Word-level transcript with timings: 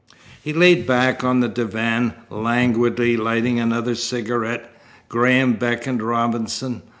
He 0.43 0.51
lay 0.51 0.73
back 0.81 1.23
on 1.23 1.41
the 1.41 1.47
divan, 1.47 2.15
languidly 2.31 3.17
lighting 3.17 3.59
another 3.59 3.93
cigarette. 3.93 4.73
Graham 5.09 5.53
beckoned 5.53 6.01
Robinson. 6.01 6.81